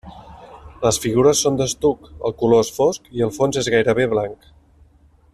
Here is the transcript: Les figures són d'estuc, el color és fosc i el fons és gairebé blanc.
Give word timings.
Les 0.85 0.97
figures 1.03 1.41
són 1.45 1.59
d'estuc, 1.59 2.09
el 2.29 2.33
color 2.39 2.65
és 2.65 2.73
fosc 2.81 3.11
i 3.19 3.25
el 3.27 3.35
fons 3.39 3.61
és 3.65 3.69
gairebé 3.75 4.09
blanc. 4.15 4.49